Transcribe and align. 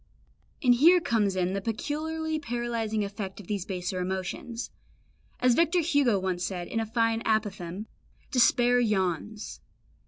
And 0.63 0.73
here 0.73 0.99
comes 0.99 1.35
in 1.35 1.53
the 1.53 1.61
peculiarly 1.61 2.39
paralysing 2.39 3.03
effect 3.03 3.39
of 3.39 3.45
these 3.45 3.65
baser 3.65 3.99
emotions. 3.99 4.71
As 5.39 5.53
Victor 5.53 5.81
Hugo 5.81 6.17
once 6.17 6.43
said, 6.43 6.67
in 6.67 6.79
a 6.79 6.87
fine 6.87 7.21
apophthegm, 7.21 7.85
"Despair 8.31 8.79
yawns." 8.79 9.61